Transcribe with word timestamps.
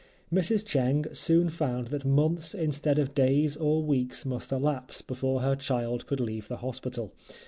Mrs. 0.33 0.65
Cheng 0.65 1.05
soon 1.13 1.51
found 1.51 1.89
that 1.89 2.03
months 2.05 2.55
instead 2.55 2.97
of 2.97 3.13
days 3.13 3.55
or 3.55 3.83
weeks 3.83 4.25
must 4.25 4.51
elapse, 4.51 5.03
before 5.03 5.41
her 5.41 5.55
child 5.55 6.07
could 6.07 6.19
leave 6.19 6.47
the 6.47 6.57
hospital. 6.57 7.13